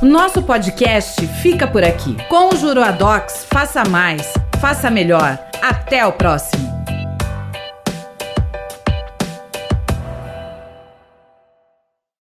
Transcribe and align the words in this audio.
Nosso 0.03 0.43
podcast 0.43 1.25
fica 1.41 1.65
por 1.65 1.83
aqui. 1.83 2.17
Com 2.27 2.53
o 2.53 2.57
Juruadocs, 2.57 3.45
faça 3.49 3.85
mais, 3.85 4.33
faça 4.59 4.91
melhor. 4.91 5.39
Até 5.61 6.05
o 6.05 6.11
próximo. 6.11 6.72